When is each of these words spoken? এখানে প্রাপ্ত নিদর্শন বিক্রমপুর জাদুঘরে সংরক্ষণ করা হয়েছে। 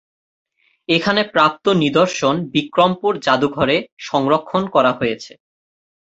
এখানে 0.89 1.21
প্রাপ্ত 1.33 1.65
নিদর্শন 1.83 2.35
বিক্রমপুর 2.53 3.13
জাদুঘরে 3.25 3.77
সংরক্ষণ 4.07 4.63
করা 4.75 4.91
হয়েছে। 4.99 5.31